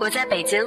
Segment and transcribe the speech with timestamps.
[0.00, 0.58] 我在北京，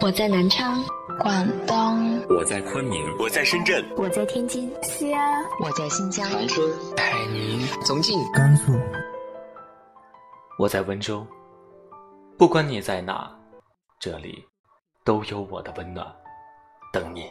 [0.00, 0.82] 我在南昌，
[1.18, 6.66] 广东，我在昆明，我在深圳，我在天津，西安，我在新疆，长春，
[6.96, 8.72] 海宁，重庆，甘肃，
[10.58, 11.22] 我在温州。
[12.38, 13.30] 不管你在哪，
[14.00, 14.42] 这里
[15.04, 16.06] 都有我的温暖
[16.90, 17.30] 等你。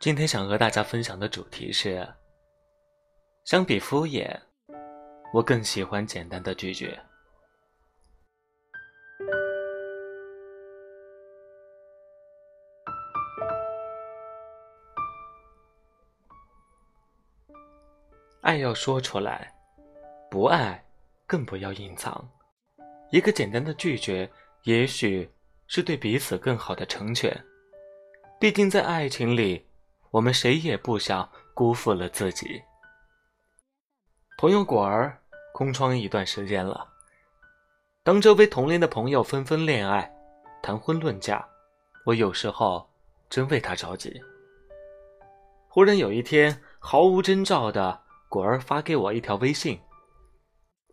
[0.00, 2.08] 今天想和大家分享的主题是：
[3.44, 4.34] 相比敷衍，
[5.30, 6.98] 我更喜欢简单的拒绝。
[18.40, 19.52] 爱要说出来，
[20.30, 20.82] 不爱
[21.26, 22.26] 更不要隐藏。
[23.10, 24.26] 一个简单的拒绝，
[24.62, 25.30] 也许
[25.66, 27.30] 是对彼此更好的成全。
[28.38, 29.66] 毕竟在爱情里。
[30.10, 32.62] 我们谁也不想辜负了自己。
[34.38, 35.20] 朋友果儿
[35.52, 36.88] 空窗一段时间了，
[38.02, 40.10] 当周围同龄的朋友纷纷恋爱、
[40.62, 41.46] 谈婚论嫁，
[42.04, 42.88] 我有时候
[43.28, 44.20] 真为他着急。
[45.68, 49.80] 忽然有一天，毫无征兆的果儿发给我一条微信：“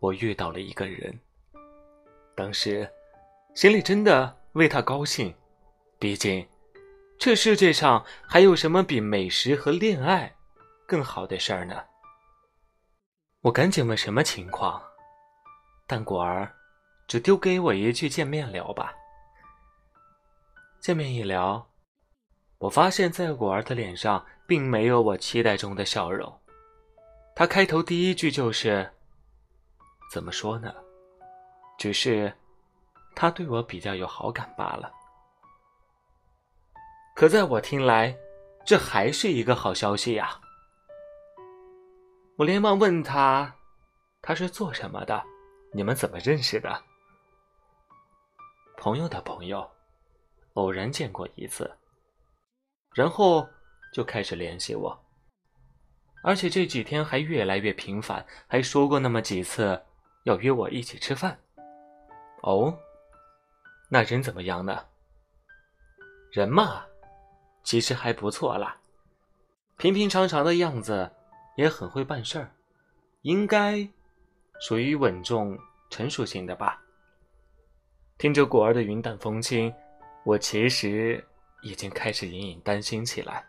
[0.00, 1.18] 我遇到了一个人。”
[2.36, 2.88] 当时
[3.54, 5.34] 心里真的为他高兴，
[5.98, 6.46] 毕竟。
[7.18, 10.36] 这世界上还有什么比美食和恋爱
[10.86, 11.84] 更好的事儿呢？
[13.40, 14.80] 我赶紧问什么情况，
[15.84, 16.54] 但果儿
[17.08, 18.94] 只丢给我一句“见面聊吧”。
[20.78, 21.68] 见面一聊，
[22.58, 26.40] 我发现在果儿的脸上并没有我期待中的笑容。
[27.34, 28.88] 他开头第一句就是
[30.12, 30.72] ：“怎么说呢？
[31.76, 32.32] 只是
[33.16, 34.92] 他对我比较有好感罢了。”
[37.18, 38.16] 可在我听来，
[38.64, 40.40] 这还是一个好消息呀！
[42.36, 43.52] 我连忙问他
[44.22, 45.20] ：“他是做什么的？
[45.72, 46.84] 你们怎么认识的？”
[48.78, 49.68] 朋友的朋友，
[50.52, 51.68] 偶然见过一次，
[52.94, 53.44] 然后
[53.92, 54.96] 就开始联系我，
[56.22, 59.82] 而且这几天还越来越频繁，还说过那么几次
[60.22, 61.36] 要约我一起吃饭。
[62.42, 62.78] 哦，
[63.90, 64.86] 那人怎么样呢？
[66.30, 66.84] 人嘛。
[67.62, 68.78] 其实还不错啦，
[69.76, 71.10] 平平常常的样子，
[71.56, 72.50] 也很会办事儿，
[73.22, 73.88] 应该
[74.60, 75.58] 属于稳重
[75.90, 76.82] 成熟型的吧。
[78.16, 79.72] 听着果儿的云淡风轻，
[80.24, 81.24] 我其实
[81.62, 83.46] 已经开始隐隐担心起来，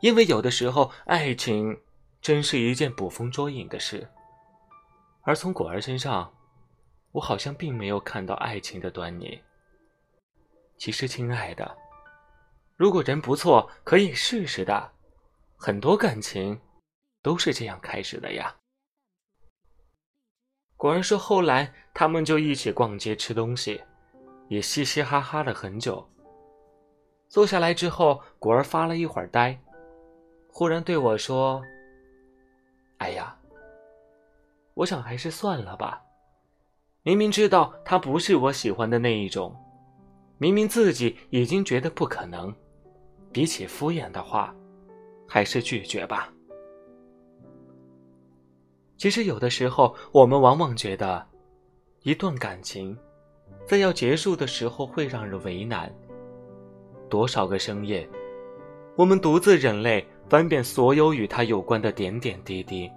[0.00, 1.80] 因为有的时候爱情
[2.20, 4.06] 真是一件捕风捉影的事，
[5.22, 6.32] 而从果儿身上，
[7.12, 9.40] 我好像并没有看到爱情的端倪。
[10.76, 11.76] 其实，亲爱的。
[12.78, 14.92] 如果人不错，可以试试的。
[15.56, 16.60] 很多感情
[17.20, 18.54] 都是这样开始的呀。
[20.76, 23.82] 果然说，后来他们就一起逛街吃东西，
[24.48, 26.08] 也嘻嘻哈哈了很久。
[27.28, 29.60] 坐下来之后，果儿发了一会儿呆，
[30.48, 31.60] 忽然对我说
[32.98, 33.36] ：“哎呀，
[34.74, 36.00] 我想还是算了吧。
[37.02, 39.52] 明明知道他不是我喜欢的那一种，
[40.38, 42.54] 明明自己已经觉得不可能。”
[43.38, 44.52] 比起敷衍的话，
[45.24, 46.28] 还是拒绝吧。
[48.96, 51.24] 其实有的时候，我们往往觉得，
[52.02, 52.98] 一段感情
[53.64, 55.88] 在要结束的时候会让人为难。
[57.08, 58.08] 多少个深夜，
[58.96, 62.90] 我们独自忍泪翻遍所有与他有关的点点滴滴，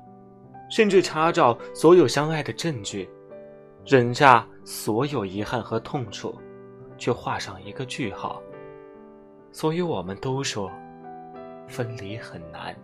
[0.72, 3.08] 甚至查找所有相爱的证据，
[3.86, 6.36] 忍下所有遗憾和痛楚，
[6.98, 8.42] 却画上一个句号。
[9.52, 10.72] 所以我们都说，
[11.68, 12.76] 分离很难。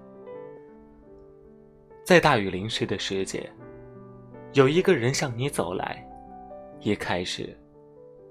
[2.03, 3.49] 在大雨淋湿的世界，
[4.53, 6.05] 有一个人向你走来，
[6.79, 7.57] 一开始，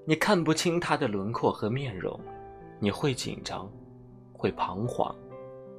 [0.05, 2.19] 你看不清他的轮廓和面容，
[2.79, 3.71] 你会紧张，
[4.33, 5.15] 会彷徨，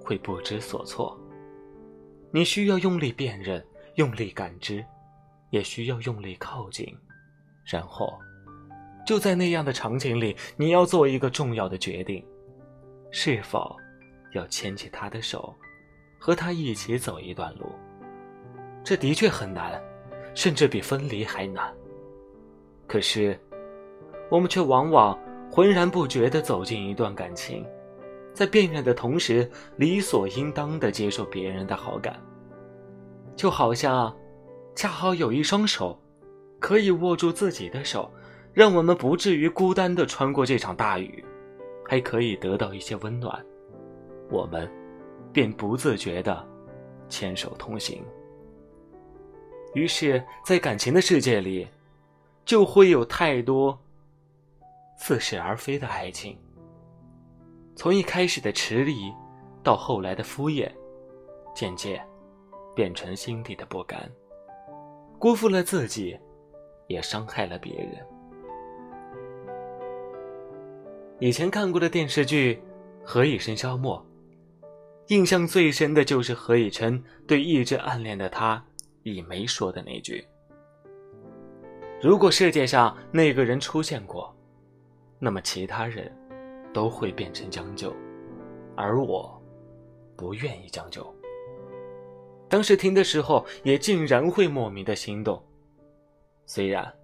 [0.04, 1.18] 会不知所措。
[2.30, 3.64] 你需要用力辨认，
[3.94, 4.84] 用力感知，
[5.50, 6.86] 也需要用力靠近，
[7.64, 8.18] 然后，
[9.06, 12.24] 就在那样的场景里，你要做一个重要的决定。
[13.10, 13.74] 是否
[14.34, 15.54] 要牵起他的手，
[16.18, 17.72] 和他一起走一段路？
[18.84, 19.82] 这的确很难，
[20.34, 21.72] 甚至比分离还难。
[22.86, 23.38] 可是，
[24.30, 25.18] 我们却往往
[25.50, 27.66] 浑然不觉地走进一段感情，
[28.34, 32.18] 在辨认的同时，理所应当地接受别人的好感，
[33.36, 34.14] 就好像
[34.74, 35.98] 恰好有一双手，
[36.58, 38.10] 可以握住自己的手，
[38.52, 41.24] 让我们不至于孤单地穿过这场大雨。
[41.88, 43.42] 还可以得到一些温暖，
[44.30, 44.70] 我们
[45.32, 46.46] 便不自觉的
[47.08, 48.04] 牵手同行。
[49.72, 51.66] 于是，在感情的世界里，
[52.44, 53.78] 就会有太多
[54.98, 56.38] 似是而非的爱情。
[57.74, 59.10] 从一开始的迟疑，
[59.62, 60.70] 到后来的敷衍，
[61.54, 62.06] 渐渐
[62.74, 64.10] 变成心底的不甘，
[65.18, 66.18] 辜负了自己，
[66.86, 68.06] 也伤害了别人。
[71.20, 72.54] 以前看过的电视剧
[73.04, 74.00] 《何以笙箫默》，
[75.08, 78.64] 印象最深的就是何以琛对一直暗恋的他
[79.02, 80.24] 以梅说的那句
[82.00, 84.32] ：“如果世界上那个人出现过，
[85.18, 86.08] 那么其他人
[86.72, 87.92] 都会变成将就，
[88.76, 89.42] 而我
[90.16, 91.04] 不愿意将就。”
[92.48, 95.42] 当时听的时候，也竟然会莫名的心动，
[96.46, 96.94] 虽然。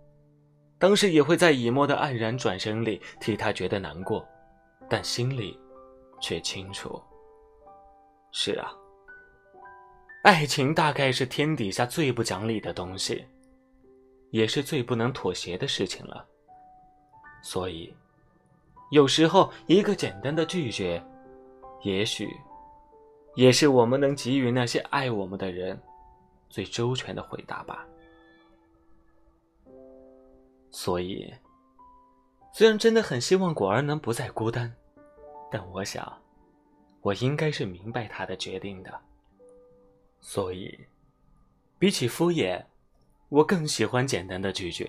[0.85, 4.23] 当时也会在以沫的黯然转身里替他觉得难过，
[4.87, 5.59] 但心里
[6.21, 7.03] 却清楚。
[8.33, 8.71] 是啊，
[10.25, 13.25] 爱情大概是天底下最不讲理的东西，
[14.31, 16.23] 也是最不能妥协的事情了。
[17.43, 17.91] 所以，
[18.91, 21.03] 有时候一个简单的拒绝，
[21.81, 22.29] 也许
[23.37, 25.81] 也是我们能给予那些爱我们的人
[26.51, 27.87] 最周全的回答吧。
[30.77, 31.33] 所以，
[32.53, 34.75] 虽然真的很希望果儿能不再孤单，
[35.49, 36.21] 但我想，
[37.01, 38.93] 我应该是明白他的决定的。
[40.21, 40.77] 所以，
[41.79, 42.61] 比起敷衍，
[43.29, 44.85] 我更喜欢简单的拒绝。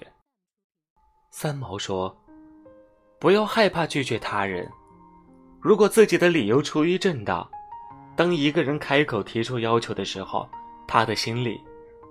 [1.29, 2.17] 三毛说
[3.21, 4.67] ：“不要害怕拒绝他人，
[5.61, 7.47] 如果自己的理由出于正当，
[8.15, 10.49] 当一个人开口提出要求的时候，
[10.87, 11.61] 他的心里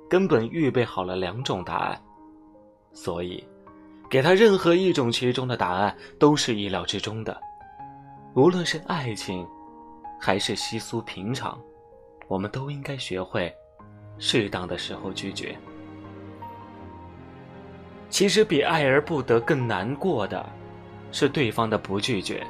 [0.09, 2.00] 根本预备好了两种答案，
[2.93, 3.44] 所以。”
[4.14, 7.37] 给他任何一种其中的答案都是意料之中的，
[8.34, 9.44] 无论是爱情，
[10.20, 11.61] 还是稀疏平常，
[12.28, 13.52] 我们都应该学会
[14.16, 15.58] 适当的时候拒绝。
[18.08, 20.49] 其实比爱而不得更难过的，
[21.11, 22.46] 是对方的不拒绝。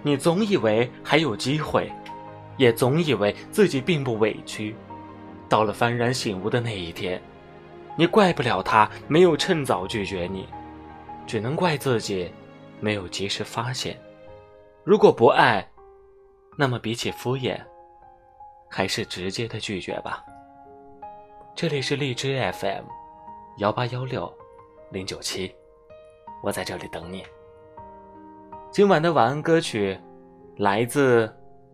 [0.00, 1.90] 你总以为还有机会，
[2.56, 4.76] 也总以为自己并不委屈，
[5.48, 7.20] 到了幡然醒悟的那一天。
[7.96, 10.48] 你怪不了他没有趁早拒绝你，
[11.26, 12.32] 只能怪自己
[12.80, 13.98] 没有及时发现。
[14.82, 15.66] 如果不爱，
[16.56, 17.60] 那么比起敷衍，
[18.68, 20.24] 还是直接的拒绝吧。
[21.54, 22.84] 这里是荔枝 FM，
[23.58, 24.32] 幺八幺六
[24.90, 25.54] 零九七，
[26.42, 27.22] 我在这里等你。
[28.70, 30.00] 今晚的晚安歌曲
[30.56, 31.30] 来自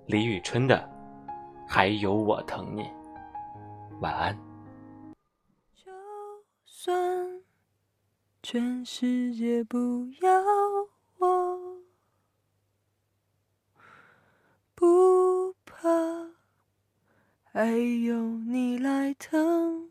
[0.07, 0.77] 李宇春的
[1.69, 2.83] 《还有我疼你》，
[4.01, 4.48] 晚安。
[6.81, 7.43] 算
[8.41, 10.31] 全世界不要
[11.19, 11.83] 我，
[14.77, 15.89] 不怕，
[17.43, 17.73] 还
[18.05, 19.91] 有你来疼。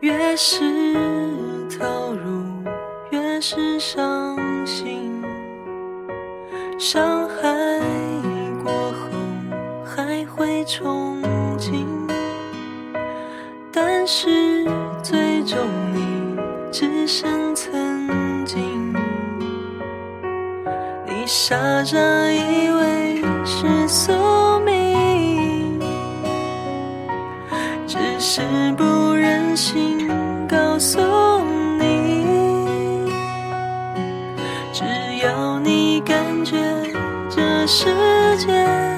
[0.00, 0.94] 越是
[1.78, 2.42] 投入，
[3.10, 4.36] 越是伤
[4.66, 5.22] 心。
[6.78, 7.80] 伤害
[8.64, 9.10] 过后
[9.84, 11.20] 还会憧
[11.58, 11.84] 憬，
[13.70, 14.64] 但是
[15.02, 15.58] 最终
[15.92, 16.38] 你
[16.72, 18.94] 只剩曾经。
[21.06, 21.98] 你傻傻
[22.32, 24.12] 以为是宿
[28.20, 28.42] 是
[28.76, 30.06] 不忍心
[30.46, 30.78] 告。
[30.78, 30.98] 诉
[31.78, 33.10] 你，
[34.72, 34.84] 只
[35.22, 36.56] 要你感觉
[37.28, 37.86] 这世
[38.38, 38.46] 界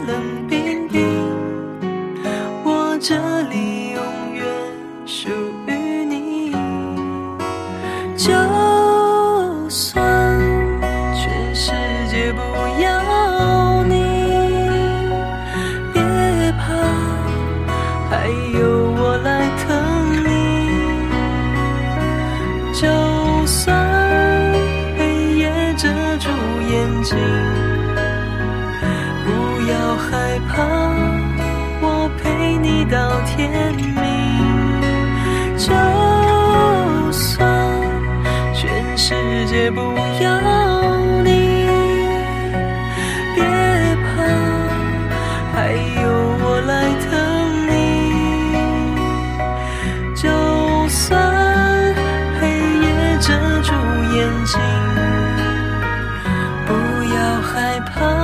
[0.06, 1.02] 冷冰冰，
[2.64, 4.02] 我这里永
[4.32, 4.44] 远
[5.06, 5.28] 属
[5.66, 6.52] 于你。
[8.16, 8.30] 就
[9.68, 9.96] 算
[32.84, 33.92] 到天明。
[35.56, 35.68] 就
[37.12, 37.80] 算
[38.52, 39.14] 全世
[39.46, 39.80] 界不
[40.20, 41.30] 要你
[43.34, 43.44] 别
[44.04, 44.10] 怕
[45.54, 45.72] 还
[46.02, 46.08] 有
[46.42, 46.70] 我来
[47.04, 47.08] 疼
[47.68, 47.70] 你。
[50.14, 50.28] 就
[50.88, 51.10] 算
[52.40, 52.86] 黑夜
[53.20, 53.28] 遮
[53.62, 53.72] 住
[54.14, 54.58] 眼睛
[56.66, 56.70] 不
[57.14, 58.21] 要害怕。